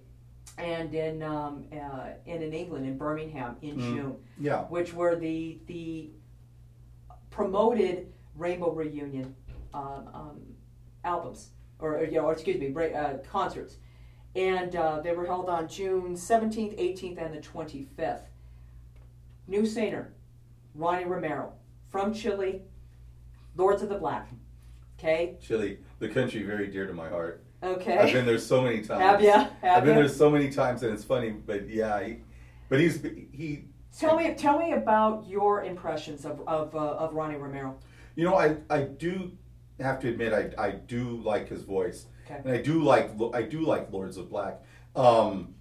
[0.58, 3.80] and in, um, uh, and in England in Birmingham in Mhm.
[3.94, 4.62] June, Yeah.
[4.64, 6.10] which were the the
[7.30, 9.34] promoted Rainbow Reunion
[9.74, 10.40] um, um,
[11.04, 13.76] albums or, or, you know, or excuse me, ra- uh, concerts,
[14.34, 18.28] and uh, they were held on June seventeenth, eighteenth, and the twenty fifth.
[19.48, 20.12] New singer,
[20.74, 21.52] Ronnie Romero
[21.90, 22.62] from Chile,
[23.56, 24.28] Lords of the Black.
[24.98, 27.44] Okay, Chile, the country very dear to my heart.
[27.62, 27.98] okay.
[27.98, 29.00] I've been there so many times.
[29.02, 29.46] Have ya?
[29.60, 30.00] Have I've been ya?
[30.00, 32.16] there so many times, and it's funny, but yeah, he,
[32.68, 33.64] but he's he.
[33.96, 37.78] Tell me, tell me about your impressions of of, uh, of Ronnie Romero.
[38.16, 39.32] You know, I I do
[39.78, 42.40] have to admit, I I do like his voice, Okay.
[42.44, 44.62] and I do like I do like Lords of Black.
[44.96, 45.54] Um,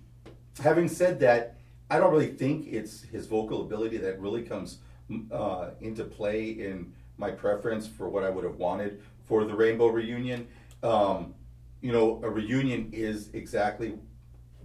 [0.63, 1.57] having said that,
[1.91, 4.79] I don't really think it's his vocal ability that really comes
[5.31, 9.87] uh, into play in my preference for what I would have wanted for the Rainbow
[9.87, 10.47] reunion.
[10.81, 11.35] Um,
[11.81, 13.95] you know, a reunion is exactly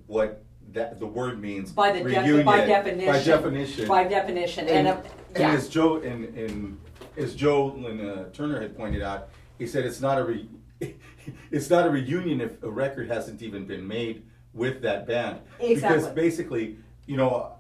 [0.07, 1.72] what that the word means.
[1.72, 2.46] By the def- reunion.
[2.46, 3.12] by definition.
[3.12, 3.88] By definition.
[3.88, 5.03] By definition, and, and, uh,
[5.35, 6.79] and as Joe and, and
[7.20, 9.28] as Joe uh, Turner had pointed out,
[9.59, 10.48] he said it's not a re-
[11.50, 15.40] it's not a reunion if a record hasn't even been made with that band.
[15.61, 15.98] Exactly.
[15.98, 17.52] Because basically, you know,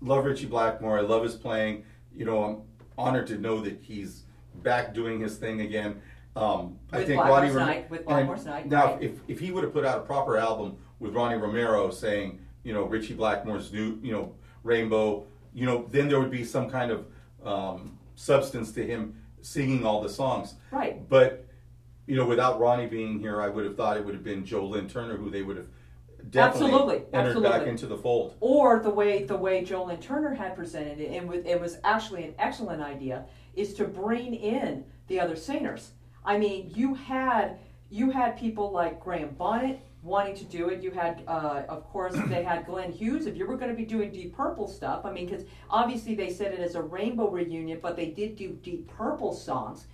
[0.00, 0.98] love Ritchie Blackmore.
[0.98, 1.84] I love his playing.
[2.14, 2.62] You know, I'm
[2.96, 4.24] honored to know that he's
[4.56, 6.00] back doing his thing again.
[6.36, 9.02] Um, I think Ronnie Rom- Night- with and Blackmore's Night, Now, right.
[9.02, 12.72] if if he would have put out a proper album with Ronnie Romero saying, you
[12.72, 16.90] know, Ritchie Blackmore's new, you know, Rainbow, you know, then there would be some kind
[16.90, 17.06] of
[17.44, 20.54] um, substance to him singing all the songs.
[20.70, 21.08] Right.
[21.08, 21.46] But
[22.06, 24.66] you know, without Ronnie being here, I would have thought it would have been Joe
[24.66, 25.68] Lynn Turner who they would have
[26.30, 28.34] definitely Absolutely, entered back into the fold.
[28.40, 31.78] or the way the way Joe Lynn Turner had presented it, and with- it was
[31.84, 33.24] actually an excellent idea,
[33.54, 35.92] is to bring in the other singers.
[36.24, 37.58] I mean, you had
[37.90, 40.82] you had people like Graham Bonnet wanting to do it.
[40.82, 43.26] You had, uh, of course, they had Glenn Hughes.
[43.26, 46.30] If you were going to be doing Deep Purple stuff, I mean, because obviously they
[46.30, 49.86] said it as a Rainbow reunion, but they did do Deep Purple songs.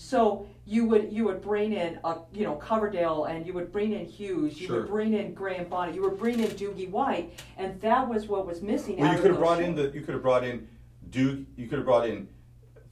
[0.00, 3.92] So you would you would bring in a you know Coverdale and you would bring
[3.94, 4.76] in Hughes, you Sure.
[4.82, 8.46] would bring in Graham Bonnet, you would bring in Doogie White, and that was what
[8.46, 8.98] was missing.
[8.98, 10.68] Well, you could have brought in the you could have brought in
[11.10, 11.40] Duke.
[11.56, 12.28] You could have brought in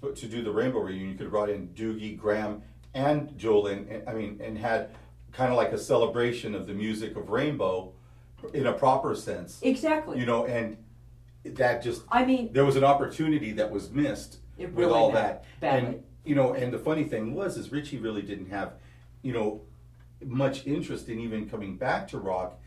[0.03, 1.11] to do the Rainbow reunion.
[1.11, 2.63] You could have brought in Doogie, Graham,
[2.93, 3.87] and Joe Lynn.
[3.89, 4.91] and- I mean, and had
[5.37, 7.93] kind of like a celebration of the music of Rainbow
[8.55, 9.59] in a proper sense.
[9.63, 10.19] exactly.
[10.19, 10.79] You know, and
[11.45, 15.45] that just I mean, there was an opportunity that was missed It with all that.
[15.61, 15.89] badly.
[15.89, 18.73] And you know, and the funny thing was is Ritchie really didn't have,
[19.23, 19.61] you know,
[20.25, 22.59] much interest in even coming back to rock,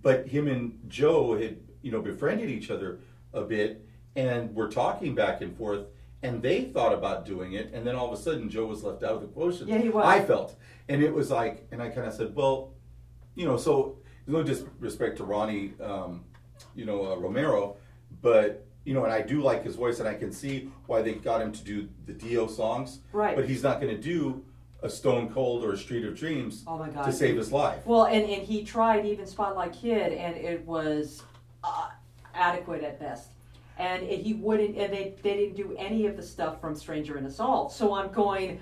[0.00, 3.00] but him and Joe had, you know, befriended each other
[3.34, 5.86] a bit and were talking back and forth
[6.22, 9.02] and they thought about doing it and then all of a sudden Joe was left
[9.02, 9.68] out of the quotient.
[9.68, 10.04] Yeah, he was.
[10.04, 10.54] I felt.
[10.88, 12.72] And it was like and I kind of said, well,
[13.34, 16.24] you know, so no disrespect to Ronnie, um,
[16.74, 17.76] you know, uh, Romero,
[18.20, 21.12] but you know, and I do like his voice, and I can see why they
[21.14, 22.98] got him to do the Dio songs.
[23.12, 23.36] Right.
[23.36, 24.44] But he's not going to do
[24.82, 27.04] a Stone Cold or a Street of Dreams Oh my God.
[27.04, 27.86] to save his life.
[27.86, 31.22] well, and, and he tried even Spotlight Kid, and it was
[31.62, 31.90] uh,
[32.34, 33.30] adequate at best.
[33.78, 37.26] And he wouldn't, and they, they didn't do any of the stuff from Stranger in
[37.26, 37.68] Us All.
[37.68, 38.60] So I'm going,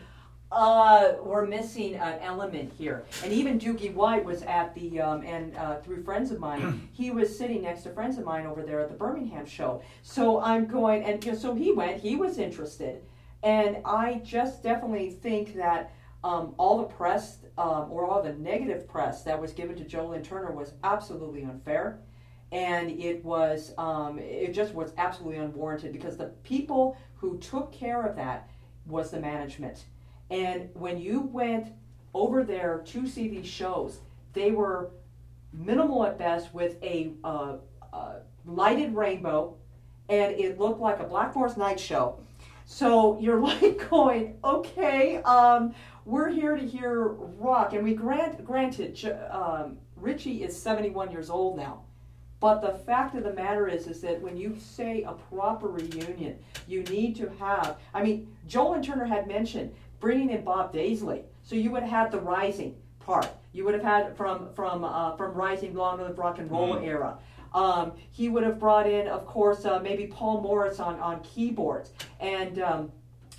[0.52, 3.04] uh, we're missing an element here.
[3.22, 7.10] And even Doogie White was at the, um, and uh, through friends of mine, he
[7.10, 9.82] was sitting next to friends of mine over there at the Birmingham show.
[10.02, 13.02] So I'm going, and you know, so he went, he was interested.
[13.42, 15.92] And I just definitely think that
[16.22, 20.08] um, all the press um, or all the negative press that was given to Joe
[20.08, 22.00] Lynn Turner was absolutely unfair.
[22.52, 28.02] And it was, um, it just was absolutely unwarranted because the people who took care
[28.02, 28.50] of that
[28.86, 29.84] was the management.
[30.30, 31.72] And when you went
[32.14, 34.00] over there to see these shows,
[34.32, 34.90] they were
[35.52, 37.56] minimal at best with a uh,
[37.92, 39.56] uh, lighted rainbow,
[40.08, 42.18] and it looked like a black forest night show.
[42.64, 48.98] So you're like going, okay, um, we're here to hear rock, and we grant granted,
[49.30, 51.82] um, Ritchie is 71 years old now.
[52.40, 56.38] But the fact of the matter is, is that when you say a proper reunion,
[56.66, 57.76] you need to have.
[57.92, 61.90] I mean, Joe Lynn Turner had mentioned bringing in Bob Daisley, so you would have
[61.90, 63.28] had the Rising part.
[63.52, 66.84] You would have had from from uh, from Rising Long the Rock and Roll Mhm.
[66.86, 67.18] era.
[67.52, 71.92] Um, he would have brought in, of course, uh, maybe Paul Morris on on keyboards,
[72.20, 72.92] and um,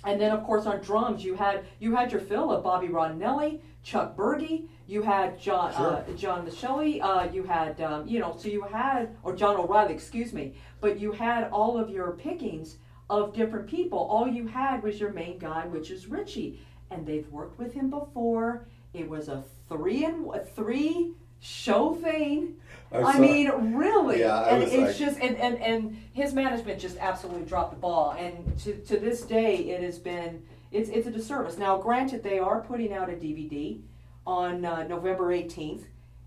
[0.04, 3.60] and then of course on drums you had you had your fill of Bobby Rondinelli,
[3.82, 8.48] Chuck Burgi, you had John uh, John Micelli, uh, you had um, you know so
[8.48, 12.76] you had or John O'Reilly, excuse me, but you had all of your pickings
[13.08, 13.98] of different people.
[13.98, 17.88] All you had was your main guy, which is Ritchie, and they've worked with him
[17.88, 18.66] before.
[18.92, 22.56] It was a three and a three show thing.
[22.92, 26.98] I I mean, really, Yeah, and it's like- just and, and and his management just
[26.98, 28.14] absolutely dropped the ball.
[28.18, 31.56] And to to this day, it has been it's it's a disservice.
[31.56, 33.80] Now, granted, they are putting out a DVD
[34.26, 35.86] on uh, November eighteenth,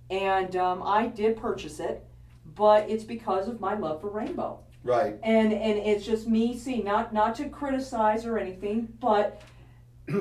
[0.10, 2.06] and um, I did purchase it,
[2.56, 4.60] but it's because of my love for Rainbow.
[4.84, 5.18] Right.
[5.24, 9.42] And and it's just me seeing not not to criticize or anything, but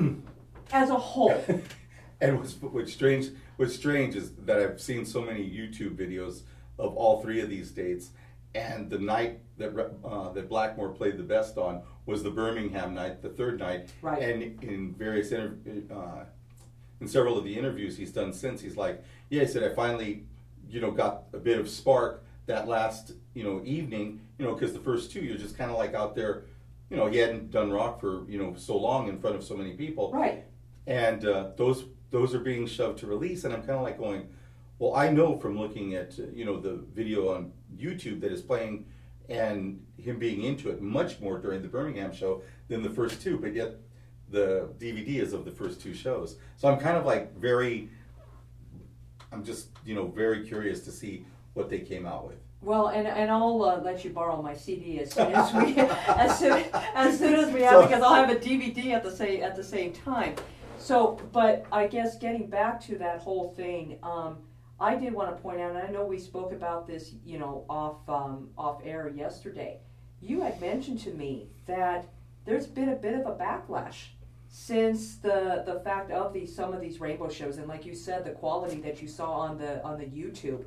[0.71, 1.43] as a whole.
[2.21, 6.41] and what's, what's strange what's strange is that I've seen so many YouTube videos
[6.77, 8.09] of all three of these dates,
[8.53, 13.21] and the night that uh, that Blackmore played the best on was the Birmingham night,
[13.21, 13.89] the third night.
[14.01, 14.21] Right.
[14.21, 15.57] And in various inter-
[15.93, 16.25] uh,
[17.01, 20.23] in several of the interviews he's done since, he's like, "Yeah," he said, "I finally,
[20.69, 24.73] you know, got a bit of spark that last, you know, evening, you know, because
[24.73, 26.43] the first two you're just kind of like out there."
[26.91, 29.57] you know, he hadn't done rock for you know so long in front of so
[29.57, 30.43] many people, Right.
[30.85, 34.27] and uh, those those are being shoved to release, and I'm kind of like going,
[34.77, 38.43] well, I know from looking at uh, you know the video on YouTube that is
[38.43, 38.85] playing,
[39.29, 43.39] and him being into it much more during the Birmingham show than the first two,
[43.39, 43.77] but yet
[44.29, 47.89] the DVD is of the first two shows, so I'm kind of like very,
[49.31, 52.37] I'm just you know very curious to see what they came out with.
[52.61, 56.39] Well, and, and I'll uh, let you borrow my CD as soon as we as
[56.39, 59.43] soon as soon as we have So- because I'll have a DVD at the same
[59.43, 60.35] at the same time.
[60.77, 64.37] So, but I guess getting back to that whole thing, um,
[64.79, 67.65] I did want to point out, and I know we spoke about this, you know,
[67.69, 69.79] off um, off air yesterday.
[70.21, 72.05] You had mentioned to me that
[72.45, 74.07] there's been a bit of a backlash
[74.55, 78.23] since the the fact of these some of these rainbow shows, and like you said,
[78.23, 80.63] the quality that you saw on the on the YouTube,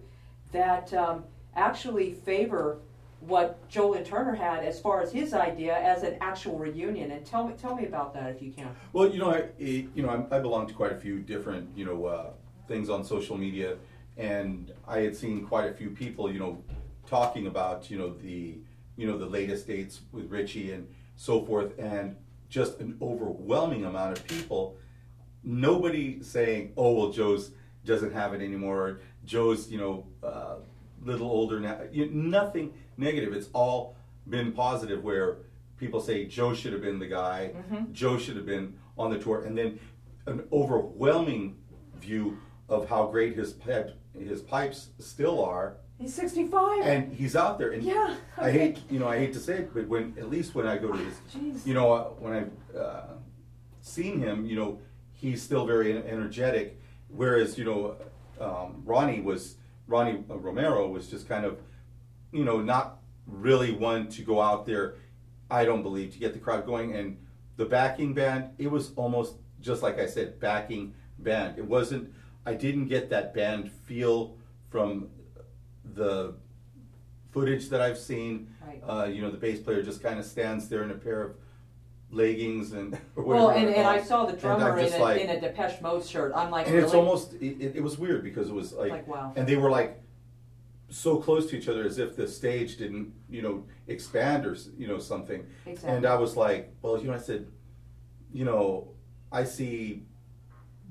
[0.53, 1.25] that um,
[1.57, 2.81] actually favor
[3.21, 7.13] what Joe Lynn Turner had as far as his idea as an actual reunion.
[7.13, 8.69] And tell me tell me about that if you can.
[8.93, 11.71] Well, you know, I it- you know I, I belong to quite a few different
[11.75, 12.31] you know uh,
[12.69, 13.79] things on social media,
[14.19, 16.63] and I had seen quite a few people you know
[17.07, 18.59] talking about you know the
[18.99, 22.17] you know the latest dates with Ritchie and so forth, and
[22.49, 24.77] just an overwhelming amount of people.
[25.45, 27.53] Nobody saying, "Oh well, Joe's
[27.85, 30.57] doesn't have it anymore." Joe's you know uh,
[31.03, 31.81] little older now.
[31.93, 33.33] You, nothing negative.
[33.33, 33.97] It's all
[34.29, 35.03] been positive.
[35.03, 35.39] Where
[35.77, 37.53] people say Joe should have been the guy.
[37.93, 39.79] Joe should have been on the tour, and then
[40.27, 41.57] an overwhelming
[42.01, 43.55] view of how great his
[44.19, 46.83] his pipes still are, He's 65.
[46.83, 47.73] and he's out there.
[47.73, 50.55] And Yeah, I hate you know I hate to say it, but when at least
[50.55, 51.67] when I go to his, Jeez.
[51.67, 53.03] you know uh, when I've uh,
[53.81, 54.81] seen him, you know
[55.13, 57.97] he's still very energetic, whereas you know
[58.41, 59.57] um, Ronnie was
[59.89, 61.59] Ronnie Romero was just kind of
[62.31, 64.95] you know not really one to go out there.
[65.51, 67.17] I don't believe to get the crowd going and
[67.57, 68.51] the backing band.
[68.59, 71.59] It was almost just like I said, backing band.
[71.59, 72.13] It wasn't.
[72.47, 74.37] I didn't get that band feel
[74.71, 75.09] from
[75.99, 76.35] the
[77.31, 78.55] footage that I've seen.
[78.67, 78.83] Right.
[78.87, 81.37] Uh, you know, the bass player just kind of stands there in a pair of
[82.11, 85.81] leggings and well, and, and I saw the drummer in a, like- in a Depeche
[85.83, 86.33] Mode shirt.
[86.35, 86.87] I'm like, and really?
[86.87, 89.33] it's almost it, it, it was weird because it was like, Like, wow.
[89.37, 90.01] and they were like
[90.91, 94.89] so close to each other as if the stage didn't you know expand or you
[94.89, 95.95] know something Exactly.
[95.95, 97.47] and i was like well you know i said
[98.33, 98.89] you know
[99.31, 100.05] i see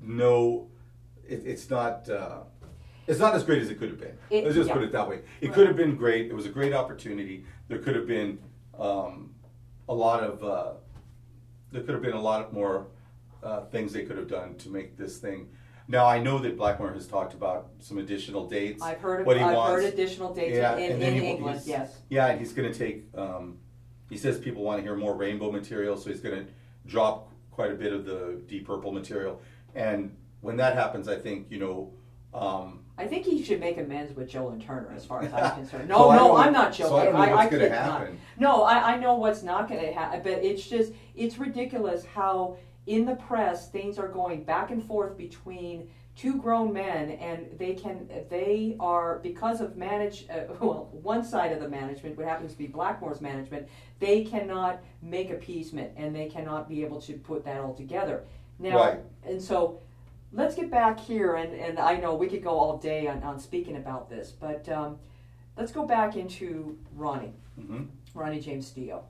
[0.00, 0.68] no
[1.28, 2.42] it, it's not uh,
[3.08, 4.74] it's not as great as it could have been It- let's just yeah.
[4.74, 5.54] put it that way it Right.
[5.54, 8.38] could have been great it was a great opportunity there could have been
[8.78, 9.34] um,
[9.88, 10.72] a lot of uh,
[11.72, 12.86] there could have been a lot more
[13.42, 15.48] uh, things they could have done to make this thing.
[15.86, 18.82] Now I know that Blackmore has talked about some additional dates.
[18.82, 19.82] I've heard, what he I've wants.
[19.82, 21.98] heard additional dates Yeah, in, and then in he- England, yes.
[22.08, 23.04] Yeah, and he's going to take.
[23.16, 23.58] Um,
[24.10, 26.52] he says people want to hear more rainbow material, so he's going to
[26.86, 29.40] drop quite a bit of the Deep Purple material.
[29.74, 31.92] And when that happens, I think you know.
[32.34, 35.54] Um, I think he should make amends with Joe Lynn Turner, as far as I'm
[35.54, 35.88] concerned.
[35.88, 36.90] No, I no, I'm not joking.
[36.90, 38.08] so I don't know what's gonna not.
[38.38, 42.56] No, I, I know what's not going to happen, but it's just it's ridiculous how
[42.86, 47.74] in the press things are going back and forth between two grown men, and they
[47.74, 52.50] can they are because of manage uh, well one side of the management, what happens
[52.52, 53.68] to be Blackmore's management,
[54.00, 58.24] they cannot make appeasement and they cannot be able to put that all together.
[58.58, 59.00] Now, Right.
[59.24, 59.78] and so
[60.32, 63.38] let's get back here, and, and I know we could go all day on, on
[63.38, 64.98] speaking about this, but um,
[65.56, 67.88] let's go back into Ronnie, mhm.
[68.14, 69.04] Ronnie James Dio.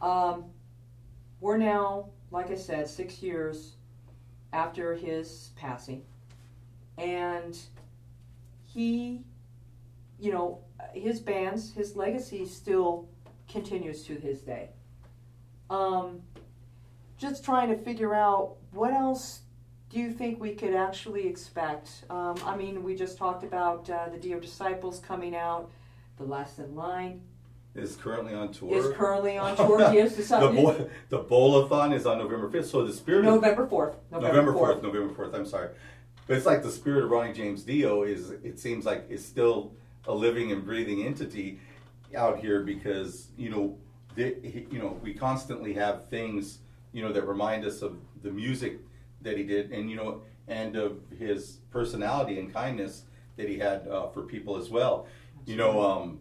[0.00, 0.44] Um,
[1.40, 3.76] we're now, like I said, six years
[4.52, 6.02] after his passing,
[6.98, 7.58] and
[8.64, 9.20] he,
[10.18, 10.60] you know,
[10.92, 13.08] his bands, his legacy still
[13.48, 14.70] continues to this day.
[15.70, 16.22] Um,
[17.18, 19.40] just trying to figure out what else
[19.96, 22.04] do you think we could actually expect?
[22.10, 25.70] Um, I mean, we just talked about uh, the Dio Disciples coming out.
[26.18, 27.22] The Last in Line
[27.74, 28.76] Is currently on tour.
[28.76, 29.90] is currently on tour.
[29.90, 32.68] Dio's the, bo- the Bowlathon is on November fifth.
[32.68, 33.94] So the spirit of November 4th.
[34.10, 35.34] November fourth, November fourth.
[35.34, 35.70] I'm sorry,
[36.26, 38.30] but it's like the spirit of Ronnie James Dio is.
[38.30, 39.72] It seems like is still
[40.06, 41.58] a living and breathing entity
[42.14, 43.78] out here because you know,
[44.14, 44.36] the,
[44.70, 46.58] you know, we constantly have things
[46.92, 48.78] you know that remind us of the music
[49.26, 53.02] that he did, and you know, and of his personality and kindness
[53.36, 55.06] that he had uh, for people as well.
[55.44, 56.20] You know, um,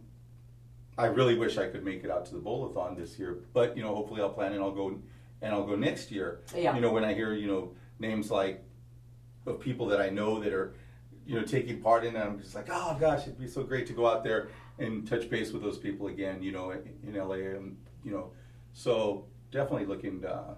[0.97, 3.83] I really wish I could make it out to the Bowlathon this year, but you
[3.83, 4.99] know, hopefully I'll plan and I'll go
[5.41, 6.41] and I'll go next year.
[6.55, 6.75] Yeah.
[6.75, 8.63] You know, when I hear you know names like
[9.45, 10.73] of people that I know that are
[11.25, 13.87] you know taking part in it, I'm just like, oh gosh, it'd be so great
[13.87, 16.41] to go out there and touch base with those people again.
[16.41, 18.31] You know, in, in LA and you know
[18.73, 20.55] So definitely looking uh,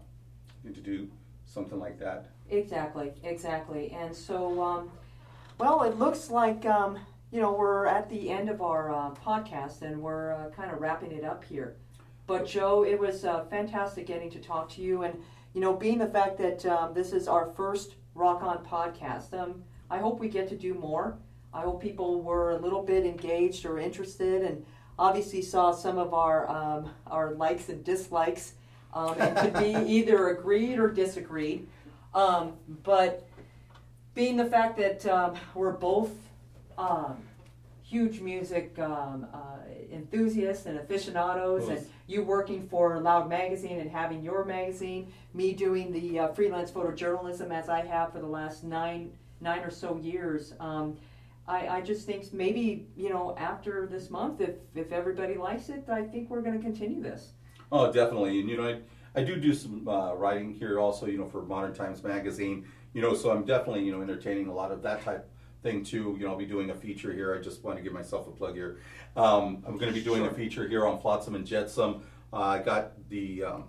[0.63, 1.07] to do
[1.45, 2.31] something like that.
[2.49, 3.91] Exactly, exactly.
[3.91, 4.91] And so, um,
[5.57, 6.97] well, it looks like um,
[7.31, 10.79] you know we're at the end of our uh, podcast, and we're uh, kind of
[10.79, 11.75] wrapping it up here.
[12.25, 15.21] But Joe, it was uh, fantastic getting to talk to you, and
[15.53, 19.63] you know, being the fact that um, this is our first Rock On podcast, um,
[19.89, 21.17] I hope we get to do more.
[21.53, 24.65] I hope people were a little bit engaged or interested, and
[24.97, 28.53] obviously saw some of our um, our likes and dislikes,
[28.93, 31.67] um, and could be either agreed or disagreed.
[32.17, 32.53] Um,
[32.83, 33.27] but
[34.15, 36.09] being the fact that um, we're both
[36.75, 37.17] um,
[37.83, 39.59] huge music um, uh,
[39.93, 45.93] enthusiasts and aficionados, and you working for Loud Magazine and having your magazine, me doing
[45.93, 50.55] the uh, freelance photojournalism as I have for the last nine nine or so years.
[50.59, 50.97] Um,
[51.47, 55.87] I, I just think maybe you know after this month, if if everybody likes it,
[55.87, 57.33] I think we're going to continue this.
[57.71, 58.79] Oh, definitely, and you know I
[59.17, 63.01] I do do some uh, writing here also, you know, for Modern Times Magazine, you
[63.01, 65.27] know, so I'm definitely you know entertaining a lot of that type
[65.63, 66.15] thing too.
[66.19, 67.35] You know, I'll be doing a feature here.
[67.35, 68.77] I just want to give myself a plug here.
[69.15, 70.29] Um, I'm going to be doing sure.
[70.29, 72.03] a feature here on Flotsam and Jetsam.
[72.31, 73.63] Uh, I got the um,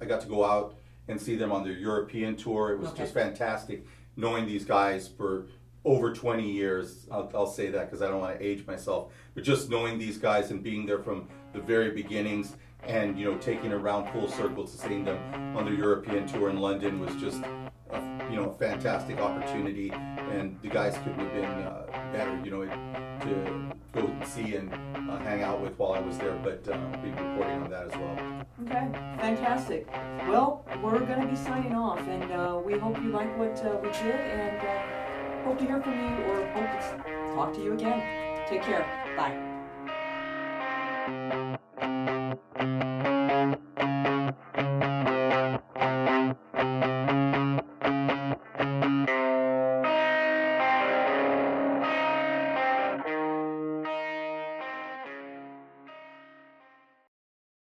[0.00, 0.76] I got to go out
[1.08, 2.70] and see them on their European tour.
[2.70, 3.02] It was okay.
[3.02, 3.84] just fantastic
[4.14, 5.48] knowing these guys for
[5.84, 7.08] over 20 years.
[7.10, 10.16] I'll, I'll say that because I don't want to age myself, but just knowing these
[10.16, 12.54] guys and being there from the very beginnings
[12.86, 15.18] and you know taking around full circle to seeing them
[15.56, 17.42] on their European tour in London was just
[17.90, 22.40] a, you know a fantastic opportunity, and the guys couldn't have been uh, better.
[22.44, 24.72] You know to go and see and
[25.10, 27.92] uh, hang out with while I was there, but uh, be reporting on that as
[27.92, 28.46] well.
[28.62, 29.86] Okay, fantastic.
[30.28, 33.78] Well, we're going to be signing off, and uh, we hope you like what uh,
[33.82, 37.72] we did, and uh, hope to hear from you or hope to talk to you
[37.74, 38.46] again.
[38.48, 38.86] Take care.
[39.16, 39.55] Bye.